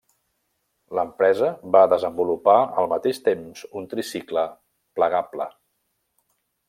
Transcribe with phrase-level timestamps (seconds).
[0.99, 4.47] L'empresa va desenvolupar al mateix temps un tricicle
[5.01, 5.49] plegable.